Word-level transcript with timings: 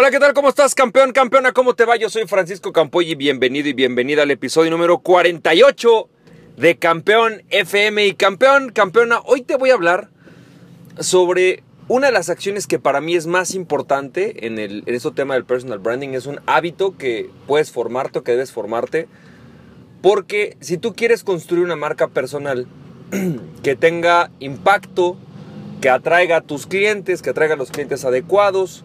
Hola, 0.00 0.12
¿qué 0.12 0.20
tal? 0.20 0.32
¿Cómo 0.32 0.50
estás, 0.50 0.76
campeón, 0.76 1.10
campeona? 1.10 1.50
¿Cómo 1.50 1.74
te 1.74 1.84
va? 1.84 1.96
Yo 1.96 2.08
soy 2.08 2.24
Francisco 2.28 2.72
Campoy 2.72 3.10
y 3.10 3.14
bienvenido 3.16 3.68
y 3.68 3.72
bienvenida 3.72 4.22
al 4.22 4.30
episodio 4.30 4.70
número 4.70 5.00
48 5.00 6.08
de 6.56 6.78
Campeón 6.78 7.42
FM. 7.50 8.06
Y 8.06 8.14
campeón, 8.14 8.70
campeona, 8.70 9.18
hoy 9.24 9.42
te 9.42 9.56
voy 9.56 9.70
a 9.70 9.74
hablar 9.74 10.08
sobre 11.00 11.64
una 11.88 12.06
de 12.06 12.12
las 12.12 12.28
acciones 12.28 12.68
que 12.68 12.78
para 12.78 13.00
mí 13.00 13.16
es 13.16 13.26
más 13.26 13.56
importante 13.56 14.46
en, 14.46 14.60
en 14.60 14.84
este 14.86 15.10
tema 15.10 15.34
del 15.34 15.44
personal 15.44 15.80
branding. 15.80 16.10
Es 16.10 16.26
un 16.26 16.38
hábito 16.46 16.96
que 16.96 17.28
puedes 17.48 17.72
formarte 17.72 18.20
o 18.20 18.22
que 18.22 18.30
debes 18.30 18.52
formarte. 18.52 19.08
Porque 20.00 20.56
si 20.60 20.78
tú 20.78 20.94
quieres 20.94 21.24
construir 21.24 21.64
una 21.64 21.74
marca 21.74 22.06
personal 22.06 22.68
que 23.64 23.74
tenga 23.74 24.30
impacto, 24.38 25.16
que 25.80 25.90
atraiga 25.90 26.36
a 26.36 26.40
tus 26.42 26.68
clientes, 26.68 27.20
que 27.20 27.30
atraiga 27.30 27.54
a 27.54 27.58
los 27.58 27.72
clientes 27.72 28.04
adecuados, 28.04 28.84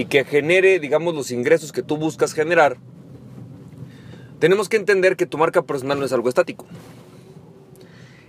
y 0.00 0.06
que 0.06 0.24
genere, 0.24 0.80
digamos, 0.80 1.14
los 1.14 1.30
ingresos 1.30 1.72
que 1.72 1.82
tú 1.82 1.98
buscas 1.98 2.32
generar, 2.32 2.78
tenemos 4.38 4.70
que 4.70 4.78
entender 4.78 5.14
que 5.14 5.26
tu 5.26 5.36
marca 5.36 5.60
personal 5.60 5.98
no 5.98 6.06
es 6.06 6.12
algo 6.14 6.30
estático. 6.30 6.64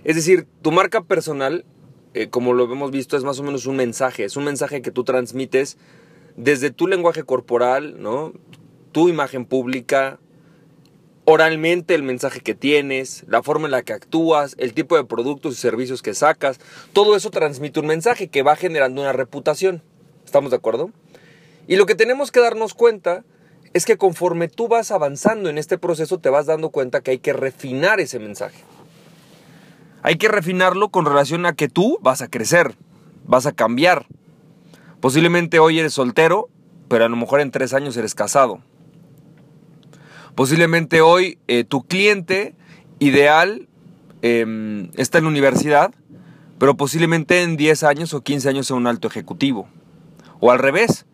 Es 0.04 0.14
decir, 0.14 0.46
tu 0.60 0.70
marca 0.70 1.00
personal, 1.04 1.64
eh, 2.12 2.28
como 2.28 2.52
lo 2.52 2.70
hemos 2.70 2.90
visto, 2.90 3.16
es 3.16 3.24
más 3.24 3.38
o 3.38 3.42
menos 3.42 3.64
un 3.64 3.76
mensaje, 3.76 4.24
es 4.24 4.36
un 4.36 4.44
mensaje 4.44 4.82
que 4.82 4.90
tú 4.90 5.02
transmites 5.02 5.78
desde 6.36 6.70
tu 6.70 6.86
lenguaje 6.86 7.22
corporal, 7.22 8.02
¿no? 8.02 8.34
tu 8.92 9.08
imagen 9.08 9.46
pública, 9.46 10.20
oralmente 11.24 11.94
el 11.94 12.02
mensaje 12.02 12.40
que 12.40 12.54
tienes, 12.54 13.24
la 13.28 13.42
forma 13.42 13.66
en 13.66 13.70
la 13.70 13.82
que 13.82 13.94
actúas, 13.94 14.56
el 14.58 14.74
tipo 14.74 14.94
de 14.94 15.04
productos 15.04 15.54
y 15.54 15.56
servicios 15.56 16.02
que 16.02 16.12
sacas, 16.12 16.60
todo 16.92 17.16
eso 17.16 17.30
transmite 17.30 17.80
un 17.80 17.86
mensaje 17.86 18.28
que 18.28 18.42
va 18.42 18.56
generando 18.56 19.00
una 19.00 19.14
reputación. 19.14 19.82
¿Estamos 20.26 20.50
de 20.50 20.58
acuerdo? 20.58 20.90
Y 21.66 21.76
lo 21.76 21.86
que 21.86 21.94
tenemos 21.94 22.32
que 22.32 22.40
darnos 22.40 22.74
cuenta 22.74 23.24
es 23.72 23.84
que 23.86 23.96
conforme 23.96 24.48
tú 24.48 24.68
vas 24.68 24.90
avanzando 24.90 25.48
en 25.48 25.58
este 25.58 25.78
proceso 25.78 26.18
te 26.18 26.28
vas 26.28 26.46
dando 26.46 26.70
cuenta 26.70 27.00
que 27.00 27.12
hay 27.12 27.18
que 27.18 27.32
refinar 27.32 28.00
ese 28.00 28.18
mensaje. 28.18 28.62
Hay 30.02 30.16
que 30.16 30.28
refinarlo 30.28 30.90
con 30.90 31.06
relación 31.06 31.46
a 31.46 31.54
que 31.54 31.68
tú 31.68 31.98
vas 32.02 32.22
a 32.22 32.28
crecer, 32.28 32.74
vas 33.24 33.46
a 33.46 33.52
cambiar. 33.52 34.06
Posiblemente 35.00 35.58
hoy 35.58 35.78
eres 35.78 35.94
soltero, 35.94 36.48
pero 36.88 37.04
a 37.04 37.08
lo 37.08 37.16
mejor 37.16 37.40
en 37.40 37.50
tres 37.50 37.72
años 37.72 37.96
eres 37.96 38.14
casado. 38.14 38.60
Posiblemente 40.34 41.00
hoy 41.00 41.38
eh, 41.46 41.64
tu 41.64 41.84
cliente 41.84 42.54
ideal 42.98 43.68
em, 44.22 44.90
está 44.96 45.18
en 45.18 45.24
la 45.24 45.30
universidad, 45.30 45.94
pero 46.58 46.76
posiblemente 46.76 47.42
en 47.42 47.56
10 47.56 47.82
años 47.82 48.14
o 48.14 48.20
15 48.22 48.48
años 48.48 48.66
sea 48.66 48.76
un 48.76 48.86
alto 48.86 49.08
ejecutivo. 49.08 49.68
O 50.40 50.50
al 50.50 50.58
revés, 50.58 51.06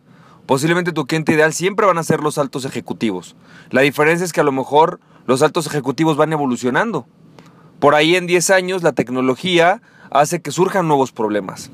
Posiblemente 0.49 0.93
tu 0.93 1.05
cliente 1.05 1.33
ideal 1.33 1.53
siempre 1.53 1.85
van 1.85 1.99
a 1.99 2.03
ser 2.03 2.21
los 2.21 2.39
altos 2.39 2.65
ejecutivos. 2.65 3.35
La 3.69 3.81
diferencia 3.81 4.25
es 4.25 4.33
que 4.33 4.41
a 4.41 4.43
lo 4.43 4.51
mejor 4.51 4.99
los 5.27 5.43
altos 5.43 5.67
ejecutivos 5.67 6.17
van 6.17 6.33
evolucionando. 6.33 7.05
Por 7.79 7.93
ahí 7.93 8.15
en 8.15 8.25
10 8.25 8.49
años 8.49 8.81
la 8.81 8.93
tecnología 8.93 9.83
hace 10.09 10.41
que 10.41 10.49
surjan 10.49 10.87
nuevos 10.87 11.11
problemas. 11.11 11.69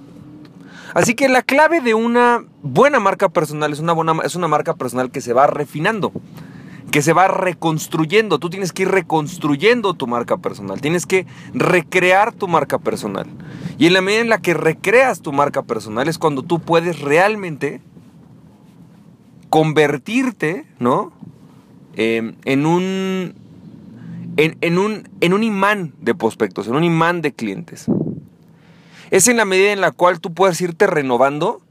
Así 0.93 1.15
que 1.15 1.29
la 1.29 1.41
clave 1.41 1.79
de 1.79 1.93
una 1.93 2.43
buena 2.63 2.99
marca 2.99 3.29
personal 3.29 3.71
es 3.71 3.79
una, 3.79 3.93
buena, 3.93 4.11
es 4.25 4.35
una 4.35 4.49
marca 4.49 4.73
personal 4.73 5.09
que 5.09 5.21
se 5.21 5.31
va 5.31 5.47
refinando, 5.47 6.11
que 6.91 7.01
se 7.01 7.13
va 7.13 7.29
reconstruyendo. 7.29 8.39
Tú 8.39 8.49
tienes 8.49 8.73
que 8.73 8.81
ir 8.81 8.89
reconstruyendo 8.89 9.93
tu 9.93 10.05
marca 10.05 10.35
personal, 10.35 10.81
tienes 10.81 11.05
que 11.05 11.25
recrear 11.53 12.33
tu 12.33 12.49
marca 12.49 12.77
personal. 12.77 13.27
Y 13.77 13.87
en 13.87 13.93
la 13.93 14.01
medida 14.01 14.19
en 14.19 14.27
la 14.27 14.41
que 14.41 14.53
recreas 14.53 15.21
tu 15.21 15.31
marca 15.31 15.61
personal 15.61 16.09
es 16.09 16.17
cuando 16.17 16.43
tú 16.43 16.59
puedes 16.59 16.99
realmente 16.99 17.79
convertirte, 19.49 20.65
¿no? 20.79 21.11
Em, 21.95 22.35
en, 22.43 22.65
un, 22.65 23.35
en, 24.37 24.77
un, 24.77 25.09
en 25.21 25.33
un 25.33 25.43
imán 25.43 25.93
de 26.01 26.13
prospectos, 26.13 26.67
en 26.67 26.75
un 26.75 26.83
imán 26.83 27.21
de 27.21 27.33
clientes. 27.33 27.85
Es 29.11 29.27
en 29.27 29.37
la 29.37 29.45
medida 29.45 29.71
en 29.71 29.81
la 29.81 29.91
cual 29.91 30.19
tú 30.19 30.33
puedes 30.33 30.59
irte 30.59 30.87
renovando 30.87 31.61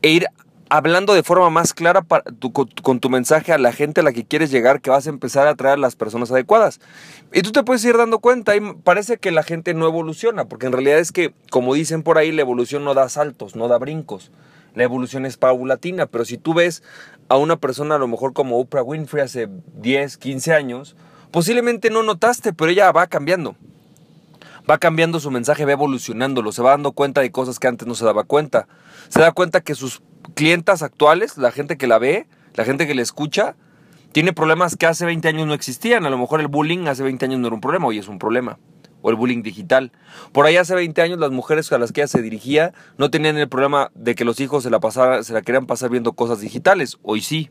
e 0.00 0.10
ir 0.10 0.26
hablando 0.68 1.12
de 1.12 1.22
forma 1.22 1.50
más 1.50 1.74
clara 1.74 2.04
con, 2.82 2.98
tu 2.98 3.10
mensaje 3.10 3.52
a 3.52 3.58
la 3.58 3.72
gente 3.72 4.00
a 4.00 4.04
la 4.04 4.12
que 4.12 4.24
quieres 4.24 4.50
llegar, 4.50 4.80
que 4.80 4.88
vas 4.88 5.06
a 5.06 5.10
empezar 5.10 5.46
a 5.46 5.50
atraer 5.50 5.74
a 5.74 5.80
las 5.80 5.96
personas 5.96 6.32
adecuadas. 6.32 6.80
Y 7.32 7.42
tú 7.42 7.52
te 7.52 7.62
puedes 7.62 7.84
ir 7.84 7.96
dando 7.96 8.20
cuenta, 8.20 8.56
y 8.56 8.60
parece 8.82 9.18
que 9.18 9.30
la 9.32 9.42
gente 9.42 9.74
no 9.74 9.86
evoluciona, 9.86 10.46
porque 10.46 10.66
en 10.66 10.72
realidad 10.72 10.98
es 10.98 11.12
que, 11.12 11.34
como 11.50 11.74
dicen 11.74 12.02
por 12.02 12.16
ahí, 12.16 12.32
la 12.32 12.40
evolución 12.40 12.84
no 12.84 12.94
da 12.94 13.10
saltos, 13.10 13.54
no 13.54 13.68
da 13.68 13.76
brincos 13.76 14.30
la 14.74 14.84
evolución 14.84 15.26
es 15.26 15.36
paulatina, 15.36 16.06
pero 16.06 16.24
si 16.24 16.38
tú 16.38 16.54
ves 16.54 16.82
a 17.28 17.36
una 17.36 17.56
persona 17.56 17.96
a 17.96 17.98
lo 17.98 18.08
mejor 18.08 18.32
como 18.32 18.58
Oprah 18.58 18.82
Winfrey 18.82 19.22
hace 19.22 19.48
10, 19.76 20.16
15 20.16 20.54
años, 20.54 20.96
posiblemente 21.30 21.90
no 21.90 22.02
notaste, 22.02 22.52
pero 22.52 22.70
ella 22.70 22.90
va 22.92 23.06
cambiando. 23.06 23.56
Va 24.68 24.78
cambiando 24.78 25.18
su 25.20 25.30
mensaje, 25.30 25.64
va 25.64 25.72
evolucionándolo, 25.72 26.52
se 26.52 26.62
va 26.62 26.70
dando 26.70 26.92
cuenta 26.92 27.20
de 27.20 27.32
cosas 27.32 27.58
que 27.58 27.68
antes 27.68 27.86
no 27.86 27.94
se 27.94 28.04
daba 28.04 28.24
cuenta. 28.24 28.68
Se 29.08 29.20
da 29.20 29.32
cuenta 29.32 29.60
que 29.60 29.74
sus 29.74 30.02
clientas 30.34 30.82
actuales, 30.82 31.36
la 31.36 31.50
gente 31.50 31.76
que 31.76 31.86
la 31.86 31.98
ve, 31.98 32.26
la 32.54 32.64
gente 32.64 32.86
que 32.86 32.94
le 32.94 33.02
escucha, 33.02 33.56
tiene 34.12 34.32
problemas 34.32 34.76
que 34.76 34.86
hace 34.86 35.04
20 35.04 35.28
años 35.28 35.46
no 35.46 35.54
existían. 35.54 36.06
A 36.06 36.10
lo 36.10 36.18
mejor 36.18 36.40
el 36.40 36.48
bullying 36.48 36.86
hace 36.86 37.02
20 37.02 37.24
años 37.24 37.40
no 37.40 37.48
era 37.48 37.54
un 37.54 37.60
problema, 37.60 37.86
hoy 37.86 37.98
es 37.98 38.08
un 38.08 38.18
problema 38.18 38.58
o 39.02 39.10
el 39.10 39.16
bullying 39.16 39.42
digital. 39.42 39.92
Por 40.32 40.46
ahí 40.46 40.56
hace 40.56 40.74
20 40.74 41.02
años 41.02 41.18
las 41.18 41.30
mujeres 41.30 41.70
a 41.72 41.78
las 41.78 41.92
que 41.92 42.00
ella 42.00 42.08
se 42.08 42.22
dirigía 42.22 42.72
no 42.96 43.10
tenían 43.10 43.36
el 43.36 43.48
problema 43.48 43.90
de 43.94 44.14
que 44.14 44.24
los 44.24 44.40
hijos 44.40 44.62
se 44.62 44.70
la, 44.70 44.80
se 45.22 45.32
la 45.32 45.42
querían 45.42 45.66
pasar 45.66 45.90
viendo 45.90 46.12
cosas 46.12 46.40
digitales, 46.40 46.98
hoy 47.02 47.20
sí. 47.20 47.50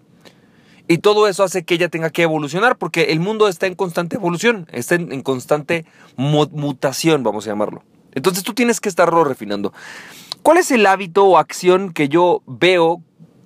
Y 0.88 0.98
todo 0.98 1.28
eso 1.28 1.44
hace 1.44 1.64
que 1.64 1.76
ella 1.76 1.90
tenga 1.90 2.10
que 2.10 2.24
evolucionar 2.24 2.78
porque 2.78 3.12
el 3.12 3.20
mundo 3.20 3.48
está 3.48 3.68
en 3.68 3.76
constante 3.76 4.16
evolución, 4.16 4.68
está 4.72 4.96
en, 4.96 5.22
constante 5.22 5.86
mutación, 6.18 7.24
vamos 7.24 7.46
a 7.46 7.52
llamarlo. 7.52 7.84
Entonces 8.14 8.44
tú 8.44 8.54
tienes 8.54 8.82
que 8.82 8.90
estarlo 8.90 9.24
refinando. 9.24 9.74
¿Cuál 10.42 10.58
es 10.58 10.72
el 10.72 10.86
hábito 10.86 11.26
o 11.26 11.38
acción 11.38 11.94
que 11.94 12.10
yo 12.10 12.42
veo 12.46 13.02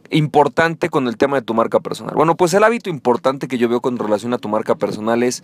importante 0.09 0.89
con 0.89 1.07
el 1.07 1.17
tema 1.17 1.37
de 1.37 1.43
tu 1.43 1.53
marca 1.53 1.79
personal? 1.81 2.15
Bueno, 2.15 2.35
pues 2.35 2.53
el 2.53 2.63
hábito 2.63 2.89
importante 2.89 3.47
que 3.47 3.57
yo 3.57 3.69
veo 3.69 3.81
con 3.81 3.97
relación 3.97 4.33
a 4.33 4.37
tu 4.37 4.47
marca 4.47 4.75
personal 4.75 5.21
es 5.21 5.43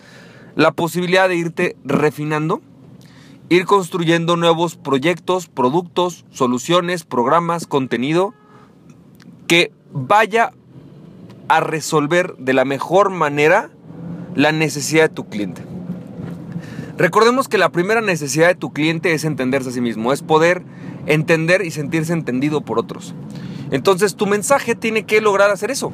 la 0.55 0.71
posibilidad 0.71 1.29
de 1.29 1.35
irte 1.35 1.75
refinando, 1.83 2.61
ir 3.49 3.65
construyendo 3.65 4.37
nuevos 4.37 4.75
proyectos, 4.75 5.47
productos, 5.47 6.25
soluciones, 6.31 7.03
programas, 7.03 7.67
contenido 7.67 8.33
que 9.47 9.71
vaya 9.91 10.51
a 11.47 11.59
resolver 11.59 12.35
de 12.37 12.53
la 12.53 12.63
mejor 12.65 13.09
manera 13.09 13.69
la 14.35 14.51
necesidad 14.51 15.09
de 15.09 15.15
tu 15.15 15.27
cliente. 15.27 15.63
Recordemos 16.97 17.47
que 17.47 17.57
la 17.57 17.69
primera 17.69 17.99
necesidad 17.99 18.47
de 18.47 18.55
tu 18.55 18.71
cliente 18.71 19.13
es 19.13 19.25
entenderse 19.25 19.69
a 19.69 19.73
sí 19.73 19.81
mismo, 19.81 20.13
es 20.13 20.21
poder 20.21 20.63
entender 21.07 21.65
y 21.65 21.71
sentirse 21.71 22.13
entendido 22.13 22.61
por 22.61 22.79
otros. 22.79 23.15
Entonces 23.71 24.15
tu 24.15 24.27
mensaje 24.27 24.75
tiene 24.75 25.03
que 25.03 25.19
lograr 25.19 25.49
hacer 25.49 25.71
eso. 25.71 25.91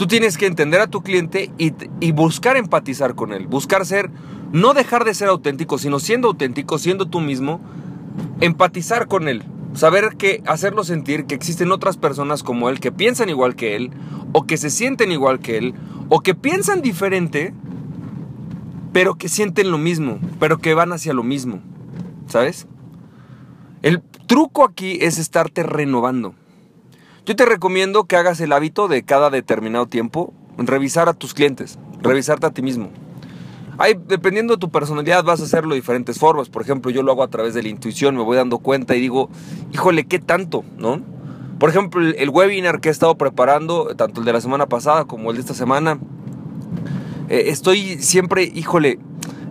Tú 0.00 0.06
tienes 0.06 0.38
que 0.38 0.46
entender 0.46 0.80
a 0.80 0.86
tu 0.86 1.02
cliente 1.02 1.50
y, 1.58 2.12
buscar 2.12 2.56
empatizar 2.56 3.14
con 3.14 3.34
él, 3.34 3.46
buscar 3.46 3.84
ser, 3.84 4.08
no 4.50 4.72
dejar 4.72 5.04
de 5.04 5.12
ser 5.12 5.28
auténtico, 5.28 5.76
sino 5.76 6.00
siendo 6.00 6.28
auténtico, 6.28 6.78
siendo 6.78 7.04
tú 7.04 7.20
mismo, 7.20 7.60
empatizar 8.40 9.08
con 9.08 9.28
él, 9.28 9.44
saber 9.74 10.16
que 10.16 10.42
hacerlo 10.46 10.84
sentir 10.84 11.26
que 11.26 11.34
existen 11.34 11.70
otras 11.70 11.98
personas 11.98 12.42
como 12.42 12.70
él 12.70 12.80
que 12.80 12.90
piensan 12.90 13.28
igual 13.28 13.56
que 13.56 13.76
él 13.76 13.90
o 14.32 14.46
que 14.46 14.56
se 14.56 14.70
sienten 14.70 15.12
igual 15.12 15.38
que 15.38 15.58
él 15.58 15.74
o 16.08 16.20
que 16.20 16.34
piensan 16.34 16.80
diferente 16.80 17.52
pero 18.94 19.16
que 19.16 19.28
sienten 19.28 19.70
lo 19.70 19.76
mismo, 19.76 20.18
pero 20.38 20.60
que 20.60 20.72
van 20.72 20.94
hacia 20.94 21.12
lo 21.12 21.24
mismo, 21.24 21.60
¿sabes? 22.26 22.66
El 23.82 24.00
truco 24.26 24.64
aquí 24.64 24.96
es 25.02 25.18
estarte 25.18 25.62
renovando. 25.62 26.34
Yo 27.30 27.36
te 27.36 27.46
recomiendo 27.46 28.06
que 28.06 28.16
hagas 28.16 28.40
el 28.40 28.52
hábito 28.52 28.88
de 28.88 29.04
cada 29.04 29.30
determinado 29.30 29.86
tiempo 29.86 30.34
revisar 30.58 31.08
a 31.08 31.14
tus 31.14 31.32
clientes, 31.32 31.78
revisarte 32.02 32.46
a 32.46 32.50
ti 32.50 32.60
mismo. 32.60 32.90
Dependiendo 34.08 34.54
de 34.54 34.58
tu 34.58 34.70
personalidad 34.72 35.22
vas 35.22 35.40
a 35.40 35.44
hacerlo 35.44 35.70
de 35.70 35.76
diferentes 35.76 36.18
formas. 36.18 36.48
Por 36.48 36.62
ejemplo, 36.62 36.90
yo 36.90 37.04
lo 37.04 37.12
hago 37.12 37.22
a 37.22 37.28
través 37.28 37.54
de 37.54 37.62
la 37.62 37.68
intuición, 37.68 38.16
me 38.16 38.24
voy 38.24 38.36
dando 38.36 38.58
cuenta 38.58 38.96
y 38.96 39.00
digo, 39.00 39.30
híjole, 39.72 40.06
¿qué 40.06 40.18
tanto? 40.18 40.64
¿No? 40.76 41.02
Por 41.60 41.70
ejemplo, 41.70 42.04
el, 42.04 42.30
webinar 42.30 42.80
que 42.80 42.88
he 42.88 42.92
estado 42.92 43.16
preparando, 43.16 43.94
tanto 43.94 44.22
el 44.22 44.26
de 44.26 44.32
la 44.32 44.40
semana 44.40 44.66
pasada 44.66 45.04
como 45.04 45.30
el 45.30 45.36
de 45.36 45.42
esta 45.42 45.54
semana, 45.54 46.00
eh, 47.28 47.44
estoy 47.46 48.02
siempre, 48.02 48.42
híjole, 48.42 48.98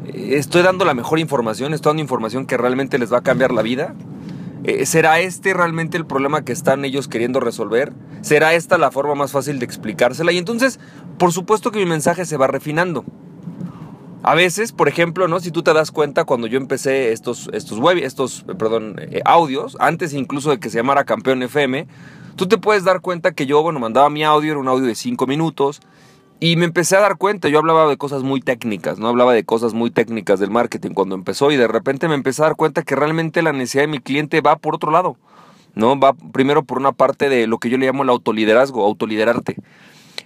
eh, 0.05 0.31
estoy 0.31 0.63
dando 0.63 0.83
la 0.83 0.93
mejor 0.93 1.17
información, 1.19 1.73
estoy 1.73 1.91
dando 1.91 2.01
información 2.01 2.45
que 2.45 2.57
realmente 2.57 2.99
les 2.99 3.09
va 3.09 3.19
a 3.19 3.23
cambiar 3.23 3.53
la 3.53 3.61
vida. 3.61 3.95
Eh, 4.63 4.85
¿Será 4.85 5.19
este 5.19 5.53
realmente 5.53 5.97
el 5.97 6.05
problema 6.05 6.43
que 6.43 6.51
están 6.51 6.83
ellos 6.83 7.07
queriendo 7.07 7.39
resolver? 7.39 7.93
¿Será 8.21 8.53
esta 8.53 8.77
la 8.77 8.91
forma 8.91 9.15
más 9.15 9.31
fácil 9.31 9.59
de 9.59 9.65
explicársela? 9.65 10.31
Y 10.31 10.37
entonces, 10.37 10.79
por 11.17 11.31
supuesto 11.31 11.71
que 11.71 11.79
mi 11.79 11.85
mensaje 11.85 12.25
se 12.25 12.37
va 12.37 12.47
refinando. 12.47 13.05
A 14.21 14.35
veces, 14.35 14.73
por 14.73 14.89
ejemplo, 14.89 15.29
¿no? 15.29 15.39
Si 15.39 15.49
tú 15.49 15.63
te 15.63 15.73
das 15.73 15.91
cuenta, 15.91 16.25
cuando 16.25 16.47
yo 16.47 16.57
empecé 16.57 17.13
estos, 17.13 17.49
estos 17.53 17.79
web, 17.79 17.97
estos, 17.97 18.43
perdón, 18.57 18.97
eh, 18.99 19.21
audios, 19.23 19.77
antes 19.79 20.13
incluso 20.13 20.49
de 20.49 20.59
que 20.59 20.69
se 20.69 20.77
llamara 20.77 21.05
Campeón 21.05 21.41
FM, 21.41 21.87
tú 22.35 22.45
te 22.47 22.57
puedes 22.57 22.83
dar 22.83 22.99
cuenta 22.99 23.31
que 23.31 23.45
yo, 23.45 23.63
bueno, 23.63 23.79
mandaba 23.79 24.09
mi 24.09 24.25
audio, 24.25 24.51
era 24.51 24.59
un 24.59 24.67
audio 24.67 24.87
de 24.87 24.95
5 24.95 25.25
minutos, 25.25 25.79
y 26.39 26.55
me 26.55 26.65
empecé 26.65 26.95
a 26.95 27.01
dar 27.01 27.17
cuenta, 27.17 27.49
yo 27.49 27.59
hablaba 27.59 27.89
de 27.89 27.97
cosas 27.97 28.23
muy 28.23 28.39
técnicas, 28.39 28.97
no 28.97 29.09
hablaba 29.09 29.33
de 29.33 29.43
cosas 29.43 29.73
muy 29.73 29.91
técnicas 29.91 30.39
del 30.39 30.51
marketing 30.51 30.91
cuando 30.91 31.15
empezó 31.15 31.51
y 31.51 31.57
de 31.57 31.67
repente 31.67 32.07
me 32.07 32.15
empecé 32.15 32.41
a 32.41 32.45
dar 32.45 32.55
cuenta 32.55 32.83
que 32.83 32.95
realmente 32.95 33.41
la 33.41 33.51
necesidad 33.51 33.83
de 33.83 33.87
mi 33.87 33.99
cliente 33.99 34.39
va 34.39 34.55
por 34.55 34.75
otro 34.75 34.91
lado, 34.91 35.17
¿no? 35.75 35.99
Va 35.99 36.13
primero 36.13 36.63
por 36.63 36.77
una 36.77 36.93
parte 36.93 37.27
de 37.27 37.45
lo 37.45 37.57
que 37.57 37.69
yo 37.69 37.77
le 37.77 37.87
llamo 37.87 38.03
el 38.03 38.09
autoliderazgo, 38.09 38.85
autoliderarte. 38.85 39.57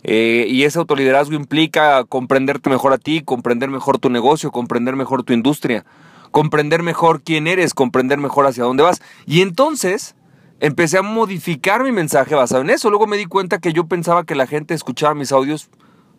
Eh, 0.04 0.46
y 0.50 0.64
ese 0.64 0.78
autoliderazgo 0.78 1.34
implica 1.34 2.04
comprenderte 2.04 2.70
mejor 2.70 2.94
a 2.94 2.98
ti, 3.00 3.22
comprender 3.24 3.70
mejor 3.70 3.98
tu 3.98 4.10
negocio, 4.10 4.52
comprender 4.52 4.96
mejor 4.96 5.24
tu 5.24 5.34
industria, 5.34 5.84
comprender 6.30 6.84
mejor 6.84 7.24
quién 7.24 7.48
eres, 7.48 7.74
comprender 7.74 8.20
mejor 8.20 8.46
hacia 8.46 8.66
dónde 8.66 8.84
vas. 8.84 9.02
Y 9.26 9.42
entonces 9.42 10.16
empecé 10.60 11.00
a 11.00 11.02
modificar 11.02 11.84
mi 11.84 11.92
mensaje 11.92 12.36
basado 12.36 12.62
en 12.62 12.70
eso. 12.70 12.90
Luego 12.90 13.08
me 13.08 13.18
di 13.18 13.26
cuenta 13.26 13.58
que 13.58 13.74
yo 13.74 13.86
pensaba 13.86 14.26
que 14.26 14.36
la 14.36 14.46
gente 14.46 14.74
escuchaba 14.74 15.16
mis 15.16 15.32
audios 15.32 15.70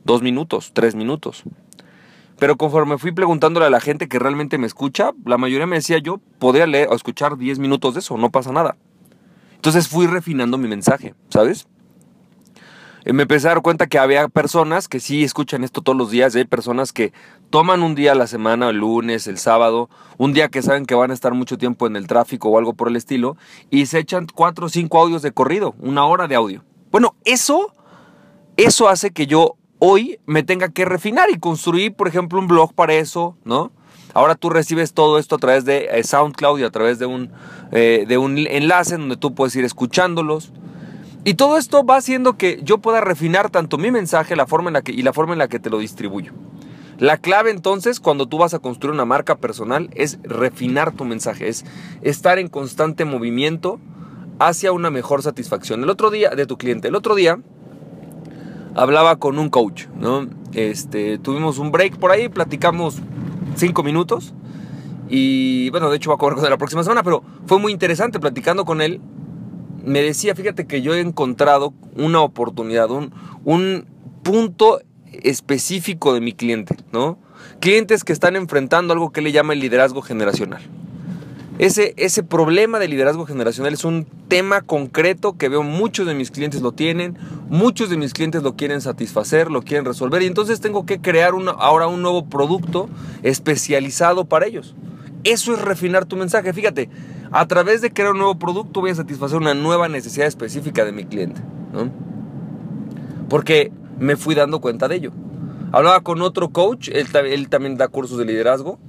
dos 0.04 0.22
minutos, 0.22 0.72
tres 0.72 0.94
minutos. 0.94 1.44
Pero 2.38 2.56
conforme 2.56 2.98
fui 2.98 3.12
preguntándole 3.12 3.66
a 3.66 3.70
la 3.70 3.80
gente 3.80 4.08
que 4.08 4.18
realmente 4.18 4.58
me 4.58 4.66
escucha, 4.66 5.12
la 5.24 5.38
mayoría 5.38 5.66
me 5.66 5.76
decía 5.76 5.98
yo 5.98 6.20
podría 6.38 6.66
leer 6.66 6.88
o 6.90 6.94
escuchar 6.94 7.36
diez 7.38 7.58
minutos 7.58 7.94
de 7.94 8.00
eso, 8.00 8.16
no 8.16 8.30
pasa 8.30 8.52
nada. 8.52 8.76
Entonces 9.54 9.88
fui 9.88 10.06
refinando 10.06 10.58
mi 10.58 10.68
mensaje, 10.68 11.14
¿sabes? 11.30 11.66
Eh, 13.04 13.12
me 13.12 13.22
empecé 13.22 13.46
a 13.46 13.50
dar 13.50 13.62
cuenta 13.62 13.86
que 13.86 13.98
había 13.98 14.28
personas 14.28 14.88
que 14.88 14.98
sí 14.98 15.24
escuchan 15.24 15.62
esto 15.62 15.82
todos 15.82 15.96
los 15.96 16.10
días, 16.10 16.34
hay 16.34 16.44
personas 16.44 16.92
que 16.92 17.12
toman 17.50 17.82
un 17.82 17.94
día 17.94 18.12
a 18.12 18.14
la 18.14 18.26
semana, 18.26 18.70
el 18.70 18.78
lunes, 18.78 19.26
el 19.26 19.38
sábado, 19.38 19.88
un 20.16 20.32
día 20.32 20.48
que 20.48 20.62
saben 20.62 20.86
que 20.86 20.94
van 20.94 21.10
a 21.10 21.14
estar 21.14 21.34
mucho 21.34 21.58
tiempo 21.58 21.86
en 21.86 21.96
el 21.96 22.06
tráfico 22.06 22.48
o 22.48 22.58
algo 22.58 22.74
por 22.74 22.88
el 22.88 22.96
estilo, 22.96 23.36
y 23.70 23.86
se 23.86 23.98
echan 23.98 24.26
cuatro 24.26 24.66
o 24.66 24.68
cinco 24.68 25.00
audios 25.00 25.22
de 25.22 25.32
corrido, 25.32 25.74
una 25.78 26.06
hora 26.06 26.26
de 26.26 26.34
audio. 26.34 26.64
Bueno, 26.90 27.14
eso, 27.24 27.72
eso 28.56 28.88
hace 28.88 29.12
que 29.12 29.26
yo 29.26 29.56
hoy 29.86 30.18
me 30.24 30.42
tenga 30.42 30.70
que 30.70 30.86
refinar 30.86 31.28
y 31.30 31.38
construir, 31.38 31.92
por 31.92 32.08
ejemplo, 32.08 32.38
un 32.38 32.48
blog 32.48 32.72
para 32.72 32.94
eso, 32.94 33.36
¿no? 33.44 33.70
Ahora 34.14 34.34
tú 34.34 34.48
recibes 34.48 34.94
todo 34.94 35.18
esto 35.18 35.34
a 35.34 35.38
través 35.38 35.66
de 35.66 35.88
eh, 35.92 36.02
SoundCloud 36.02 36.60
y 36.60 36.64
a 36.64 36.70
través 36.70 36.98
de 36.98 37.04
un, 37.04 37.30
eh, 37.70 38.06
de 38.08 38.16
un 38.16 38.38
enlace 38.38 38.96
donde 38.96 39.18
tú 39.18 39.34
puedes 39.34 39.54
ir 39.56 39.64
escuchándolos. 39.64 40.52
Y 41.24 41.34
todo 41.34 41.58
esto 41.58 41.84
va 41.84 41.96
haciendo 41.96 42.38
que 42.38 42.60
yo 42.62 42.78
pueda 42.78 43.02
refinar 43.02 43.50
tanto 43.50 43.76
mi 43.76 43.90
mensaje 43.90 44.36
la 44.36 44.46
forma 44.46 44.70
en 44.70 44.74
la 44.74 44.82
que, 44.82 44.92
y 44.92 45.02
la 45.02 45.12
forma 45.12 45.34
en 45.34 45.38
la 45.38 45.48
que 45.48 45.58
te 45.58 45.68
lo 45.68 45.78
distribuyo. 45.78 46.32
La 46.98 47.18
clave 47.18 47.50
entonces 47.50 48.00
cuando 48.00 48.26
tú 48.26 48.38
vas 48.38 48.54
a 48.54 48.60
construir 48.60 48.94
una 48.94 49.04
marca 49.04 49.36
personal 49.36 49.90
es 49.94 50.18
refinar 50.22 50.92
tu 50.92 51.04
mensaje, 51.04 51.48
es 51.48 51.66
estar 52.00 52.38
en 52.38 52.48
constante 52.48 53.04
movimiento 53.04 53.80
hacia 54.38 54.72
una 54.72 54.90
mejor 54.90 55.22
satisfacción. 55.22 55.82
El 55.82 55.90
otro 55.90 56.10
día, 56.10 56.30
de 56.30 56.46
tu 56.46 56.56
cliente, 56.56 56.88
el 56.88 56.94
otro 56.94 57.14
día 57.14 57.40
hablaba 58.74 59.16
con 59.16 59.38
un 59.38 59.48
coach, 59.50 59.86
¿no? 59.98 60.26
Este, 60.52 61.18
tuvimos 61.18 61.58
un 61.58 61.72
break 61.72 61.96
por 61.96 62.10
ahí, 62.10 62.28
platicamos 62.28 63.00
cinco 63.56 63.82
minutos 63.82 64.34
y 65.08 65.70
bueno, 65.70 65.90
de 65.90 65.96
hecho 65.96 66.10
va 66.10 66.16
a 66.16 66.18
cobrar 66.18 66.38
con 66.38 66.48
la 66.48 66.56
próxima 66.56 66.82
semana, 66.82 67.02
pero 67.02 67.22
fue 67.46 67.58
muy 67.58 67.72
interesante 67.72 68.18
platicando 68.20 68.64
con 68.64 68.80
él. 68.80 69.00
Me 69.84 70.00
decía, 70.00 70.34
fíjate 70.34 70.66
que 70.66 70.80
yo 70.80 70.94
he 70.94 71.00
encontrado 71.00 71.74
una 71.94 72.20
oportunidad, 72.20 72.90
un, 72.90 73.12
un 73.44 73.86
punto 74.22 74.80
específico 75.12 76.14
de 76.14 76.20
mi 76.20 76.32
cliente, 76.32 76.76
¿no? 76.92 77.18
Clientes 77.60 78.02
que 78.02 78.12
están 78.12 78.36
enfrentando 78.36 78.92
algo 78.92 79.12
que 79.12 79.20
le 79.20 79.30
llama 79.30 79.52
el 79.52 79.60
liderazgo 79.60 80.00
generacional. 80.00 80.62
Ese, 81.58 81.94
ese 81.98 82.24
problema 82.24 82.80
de 82.80 82.88
liderazgo 82.88 83.26
generacional 83.26 83.72
es 83.72 83.84
un 83.84 84.06
tema 84.26 84.62
concreto 84.62 85.36
que 85.38 85.48
veo 85.48 85.62
muchos 85.62 86.04
de 86.04 86.14
mis 86.14 86.32
clientes 86.32 86.62
lo 86.62 86.72
tienen, 86.72 87.16
muchos 87.48 87.90
de 87.90 87.96
mis 87.96 88.12
clientes 88.12 88.42
lo 88.42 88.56
quieren 88.56 88.80
satisfacer, 88.80 89.52
lo 89.52 89.62
quieren 89.62 89.84
resolver 89.84 90.22
y 90.22 90.26
entonces 90.26 90.60
tengo 90.60 90.84
que 90.84 91.00
crear 91.00 91.32
ahora 91.58 91.86
un 91.86 92.02
nuevo 92.02 92.28
producto 92.28 92.88
especializado 93.22 94.24
para 94.24 94.46
ellos. 94.46 94.74
Eso 95.22 95.54
es 95.54 95.62
refinar 95.62 96.06
tu 96.06 96.16
mensaje. 96.16 96.52
Fíjate, 96.52 96.90
a 97.30 97.46
través 97.46 97.80
de 97.80 97.92
crear 97.92 98.10
un 98.10 98.18
nuevo 98.18 98.36
producto 98.36 98.80
voy 98.80 98.90
a 98.90 98.94
satisfacer 98.96 99.38
una 99.38 99.54
nueva 99.54 99.88
necesidad 99.88 100.26
específica 100.26 100.84
de 100.84 100.90
mi 100.90 101.04
cliente. 101.04 101.40
Porque 103.28 103.70
me 104.00 104.16
fui 104.16 104.34
dando 104.34 104.60
cuenta 104.60 104.88
de 104.88 104.96
ello. 104.96 105.12
Hablaba 105.70 106.00
con 106.00 106.20
otro 106.20 106.50
coach, 106.50 106.88
él 106.92 107.48
también 107.48 107.76
da 107.76 107.86
cursos 107.86 108.18
de 108.18 108.24
liderazgo 108.24 108.80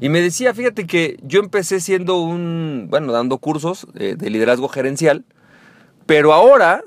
y 0.00 0.08
me 0.08 0.20
decía, 0.20 0.54
fíjate 0.54 0.86
que 0.86 1.18
yo 1.22 1.40
empecé 1.40 1.80
siendo 1.80 2.20
un, 2.20 2.86
bueno, 2.88 3.12
dando 3.12 3.38
cursos 3.38 3.86
eh, 3.94 4.14
de 4.16 4.30
liderazgo 4.30 4.68
gerencial, 4.68 5.24
pero 6.06 6.32
ahora, 6.32 6.82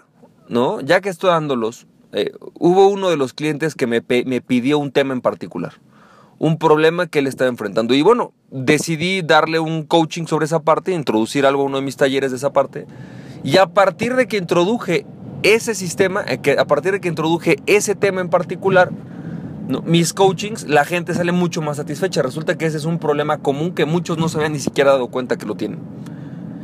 ¿no? 0.49 0.81
Ya 0.81 0.99
que 0.99 1.09
estoy 1.09 1.29
dándolos, 1.29 1.85
eh, 2.11 2.31
hubo 2.59 2.87
uno 2.87 3.09
de 3.09 3.17
los 3.17 3.33
clientes 3.33 3.75
que 3.75 3.87
me, 3.87 4.03
me 4.25 4.41
pidió 4.41 4.79
un 4.79 4.91
tema 4.91 5.13
en 5.13 5.21
particular, 5.21 5.73
un 6.39 6.57
problema 6.57 7.05
que 7.05 7.19
él 7.19 7.27
estaba 7.27 7.49
enfrentando. 7.49 7.93
Y 7.93 8.01
bueno, 8.01 8.33
decidí 8.49 9.21
darle 9.21 9.59
un 9.59 9.83
coaching 9.83 10.25
sobre 10.25 10.45
esa 10.45 10.63
parte, 10.63 10.91
introducir 10.91 11.45
algo 11.45 11.61
a 11.61 11.65
uno 11.65 11.77
de 11.77 11.83
mis 11.83 11.97
talleres 11.97 12.31
de 12.31 12.37
esa 12.37 12.51
parte. 12.51 12.87
Y 13.43 13.57
a 13.57 13.67
partir 13.67 14.15
de 14.15 14.27
que 14.27 14.37
introduje 14.37 15.05
ese 15.43 15.75
sistema, 15.75 16.23
eh, 16.27 16.55
a 16.57 16.65
partir 16.65 16.93
de 16.93 17.01
que 17.01 17.09
introduje 17.09 17.57
ese 17.67 17.93
tema 17.93 18.21
en 18.21 18.29
particular, 18.29 18.89
mis 19.85 20.13
coachings, 20.13 20.67
la 20.67 20.85
gente 20.85 21.13
sale 21.13 21.31
mucho 21.31 21.61
más 21.61 21.77
satisfecha. 21.77 22.21
Resulta 22.21 22.57
que 22.57 22.65
ese 22.65 22.77
es 22.77 22.85
un 22.85 22.99
problema 22.99 23.37
común 23.37 23.73
que 23.73 23.85
muchos 23.85 24.17
no 24.17 24.29
se 24.29 24.37
habían 24.37 24.53
ni 24.53 24.59
siquiera 24.59 24.91
dado 24.91 25.07
cuenta 25.07 25.37
que 25.37 25.45
lo 25.45 25.55
tienen. 25.55 25.79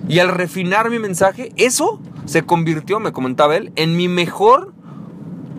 Y 0.07 0.19
al 0.19 0.29
refinar 0.29 0.89
mi 0.89 0.99
mensaje, 0.99 1.51
eso 1.55 1.99
se 2.25 2.43
convirtió, 2.43 2.99
me 2.99 3.11
comentaba 3.11 3.55
él, 3.55 3.71
en 3.75 3.95
mi 3.95 4.07
mejor 4.07 4.73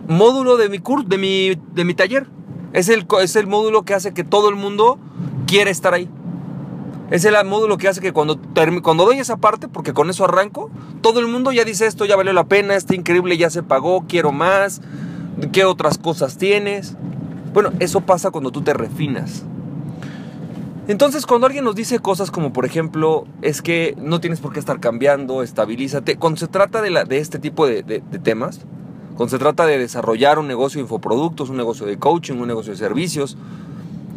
módulo 0.07 0.57
de 0.57 0.69
mi 0.69 0.79
curso, 0.79 1.07
de 1.07 1.17
mi, 1.17 1.55
de 1.73 1.85
mi 1.85 1.93
taller. 1.93 2.27
Es 2.73 2.89
el, 2.89 3.05
es 3.21 3.35
el 3.35 3.47
módulo 3.47 3.83
que 3.83 3.93
hace 3.93 4.13
que 4.13 4.23
todo 4.23 4.49
el 4.49 4.55
mundo 4.55 4.99
quiera 5.47 5.69
estar 5.69 5.93
ahí. 5.93 6.09
Es 7.11 7.25
el 7.25 7.35
módulo 7.45 7.77
que 7.77 7.89
hace 7.89 7.99
que 7.99 8.13
cuando, 8.13 8.39
cuando 8.81 9.05
doy 9.05 9.19
esa 9.19 9.35
parte, 9.35 9.67
porque 9.67 9.93
con 9.93 10.09
eso 10.09 10.23
arranco, 10.23 10.69
todo 11.01 11.19
el 11.19 11.27
mundo 11.27 11.51
ya 11.51 11.65
dice 11.65 11.85
esto 11.85 12.05
ya 12.05 12.15
valió 12.15 12.31
la 12.31 12.45
pena, 12.45 12.75
está 12.75 12.95
increíble, 12.95 13.37
ya 13.37 13.49
se 13.49 13.63
pagó, 13.63 14.05
quiero 14.07 14.31
más, 14.31 14.81
¿qué 15.51 15.65
otras 15.65 15.97
cosas 15.97 16.37
tienes? 16.37 16.95
Bueno, 17.53 17.71
eso 17.79 18.01
pasa 18.01 18.31
cuando 18.31 18.51
tú 18.51 18.61
te 18.61 18.73
refinas. 18.73 19.43
Entonces, 20.87 21.25
cuando 21.25 21.47
alguien 21.47 21.63
nos 21.63 21.75
dice 21.75 21.99
cosas 21.99 22.31
como, 22.31 22.53
por 22.53 22.65
ejemplo, 22.65 23.25
es 23.41 23.61
que 23.61 23.95
no 23.97 24.19
tienes 24.19 24.39
por 24.39 24.51
qué 24.51 24.59
estar 24.59 24.79
cambiando, 24.79 25.43
estabilízate, 25.43 26.17
cuando 26.17 26.39
se 26.39 26.47
trata 26.47 26.81
de, 26.81 26.89
la, 26.89 27.03
de 27.03 27.19
este 27.19 27.39
tipo 27.39 27.67
de, 27.67 27.83
temas, 28.23 28.61
cuando 29.15 29.29
se 29.29 29.37
trata 29.37 29.65
de 29.65 29.77
desarrollar 29.77 30.39
un 30.39 30.47
negocio 30.47 30.79
de 30.79 30.83
infoproductos, 30.83 31.49
un 31.49 31.57
negocio 31.57 31.85
de 31.85 31.97
coaching, 31.97 32.35
un 32.35 32.47
negocio 32.47 32.71
de 32.71 32.77
servicios, 32.77 33.37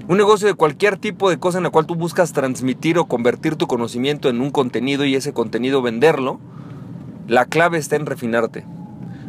un 0.09 0.17
negocio 0.17 0.49
de 0.49 0.55
cualquier 0.55 0.97
tipo 0.97 1.29
de 1.29 1.39
cosa 1.39 1.59
en 1.59 1.65
la 1.65 1.71
cual 1.71 1.87
tú 1.87 1.97
buscas 1.97 2.33
transmitir 2.33 2.99
o 2.99 3.07
convertir 3.07 3.57
tu 3.57 3.67
conocimiento 3.67 4.29
en 4.29 4.41
un 4.41 4.51
contenido 4.51 5.05
y 5.05 5.17
ese 5.17 5.33
contenido 5.33 5.83
venderlo, 5.83 6.41
la 7.29 7.45
clave 7.45 7.79
está 7.79 7.97
en 7.97 8.07
refinarte. 8.07 8.65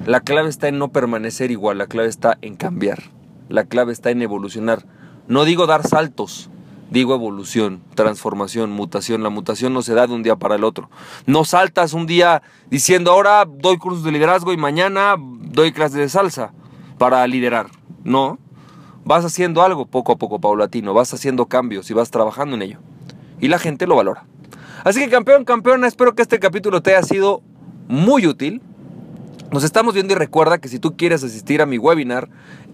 La 0.05 0.21
clave 0.21 0.49
está 0.49 0.67
en 0.67 0.79
no 0.79 0.89
permanecer 0.89 1.51
igual, 1.51 1.79
la 1.79 1.87
clave 1.87 2.07
está 2.07 2.37
en 2.41 2.55
cambiar. 2.55 3.14
La 3.49 3.65
clave 3.65 3.93
está 3.93 4.11
en 4.11 4.21
evolucionar. 4.21 4.85
No 5.27 5.45
digo 5.45 5.67
dar 5.67 5.87
saltos, 5.87 6.49
digo 6.89 7.13
evolución, 7.15 7.81
transformación, 7.95 8.71
mutación. 8.71 9.23
La 9.23 9.29
mutación 9.29 9.73
no 9.73 9.81
se 9.81 9.93
da 9.93 10.07
de 10.07 10.13
un 10.13 10.23
día 10.23 10.35
para 10.35 10.55
el 10.55 10.63
otro. 10.63 10.89
No 11.25 11.45
saltas 11.45 11.93
un 11.93 12.05
día 12.05 12.41
diciendo 12.69 13.11
ahora 13.11 13.45
doy 13.45 13.77
cursos 13.77 14.03
de 14.03 14.11
liderazgo 14.11 14.53
y 14.53 14.57
mañana 14.57 15.15
doy 15.19 15.71
clases 15.71 15.97
de 15.97 16.09
salsa 16.09 16.53
para 16.97 17.25
liderar. 17.27 17.67
No. 18.03 18.39
Vas 19.03 19.23
haciendo 19.23 19.61
algo 19.61 19.85
poco 19.85 20.13
a 20.13 20.15
poco, 20.17 20.39
paulatino. 20.39 20.93
Vas 20.93 21.13
haciendo 21.13 21.45
cambios 21.45 21.89
y 21.91 21.93
vas 21.93 22.09
trabajando 22.09 22.55
en 22.55 22.63
ello. 22.63 22.79
Y 23.39 23.49
la 23.49 23.59
gente 23.59 23.85
lo 23.85 23.95
valora. 23.95 24.25
Así 24.83 24.99
que 24.99 25.09
campeón, 25.09 25.45
campeona, 25.45 25.87
espero 25.87 26.15
que 26.15 26.21
este 26.21 26.39
capítulo 26.39 26.81
te 26.81 26.95
haya 26.95 27.03
sido 27.03 27.41
muy 27.87 28.27
útil. 28.27 28.61
Nos 29.51 29.63
estamos 29.63 29.93
viendo 29.93 30.13
y 30.13 30.15
recuerda 30.15 30.57
que 30.57 30.67
si 30.67 30.79
tú 30.79 30.95
quieres 30.97 31.23
asistir 31.23 31.61
a 31.61 31.65
mi 31.65 31.77
webinar, 31.77 32.29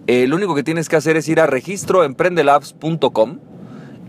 eh, 0.08 0.28
lo 0.28 0.36
único 0.36 0.56
que 0.56 0.64
tienes 0.64 0.90
que 0.90 0.96
hacer 0.96 1.18
es 1.18 1.28
ir 1.28 1.40
a 1.40 1.48
registroemprendelabs.com. 1.48 3.40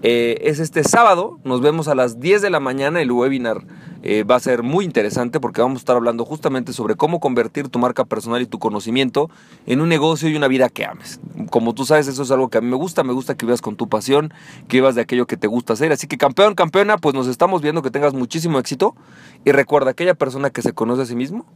Eh, 0.05 0.49
es 0.49 0.59
este 0.59 0.83
sábado, 0.83 1.39
nos 1.45 1.61
vemos 1.61 1.87
a 1.87 1.95
las 1.95 2.19
10 2.19 2.43
de 2.43 2.51
la 2.51 2.59
mañana, 2.59 3.01
el 3.01 3.13
webinar 3.13 3.65
eh, 4.03 4.25
va 4.25 4.35
a 4.35 4.41
ser 4.41 4.65
muy 4.65 4.85
interesante 4.85 5.39
porque 5.39 5.61
vamos 5.61 5.77
a 5.77 5.83
estar 5.83 5.95
hablando 5.95 6.25
justamente 6.25 6.73
sobre 6.73 6.97
cómo 6.97 7.21
convertir 7.21 7.69
tu 7.69 7.79
marca 7.79 8.05
personal 8.05 8.43
y 8.43 8.47
tu 8.47 8.59
conocimiento 8.59 9.31
en 9.65 9.81
un 9.81 9.89
negocio 9.89 10.29
y 10.29 10.35
una 10.35 10.49
vida 10.49 10.69
que 10.71 10.85
ames. 10.85 11.21
Como 11.51 11.73
tú 11.73 11.85
sabes, 11.85 12.09
eso 12.09 12.25
es 12.25 12.33
algo 12.33 12.49
que 12.49 12.59
a 12.59 12.61
mí 12.61 12.67
me 12.67 12.75
gusta, 12.75 13.05
me 13.05 13.13
gusta 13.13 13.37
que 13.37 13.47
vivas 13.47 13.61
con 13.61 13.77
tu 13.77 13.89
pasión, 13.89 14.35
que 14.67 14.79
vivas 14.79 14.97
de 14.97 15.03
aquello 15.03 15.27
que 15.29 15.37
te 15.37 15.47
gusta 15.47 15.75
hacer. 15.75 15.93
Así 15.93 16.09
que 16.09 16.19
campeón, 16.19 16.57
campeona, 16.57 16.99
pues 16.99 17.15
nos 17.15 17.29
estamos 17.29 17.63
viendo, 17.63 17.81
que 17.81 17.93
tengas 17.93 18.13
muchísimo 18.13 18.59
éxito 18.59 18.97
y 19.45 19.53
recuerda, 19.53 19.93
aquella 19.93 20.15
persona 20.15 20.51
que 20.51 20.63
se 20.63 20.73
conoce 20.73 21.03
a 21.03 21.07
sí 21.07 21.15
mismo 21.15 21.47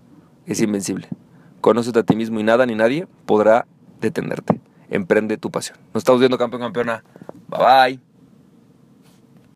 es 0.47 0.61
invencible. 0.61 1.09
Conócete 1.61 1.99
a 1.99 2.03
ti 2.05 2.15
mismo 2.15 2.39
y 2.39 2.45
nada 2.45 2.65
ni 2.65 2.77
nadie 2.77 3.09
podrá 3.27 3.67
detenerte. 4.01 4.61
Emprende 4.91 5.37
tu 5.37 5.51
pasión. 5.51 5.79
Nos 5.93 6.03
estamos 6.03 6.21
viendo, 6.21 6.39
campeón, 6.39 6.63
campeona. 6.63 7.03
Bye 7.49 7.59
bye. 7.59 8.06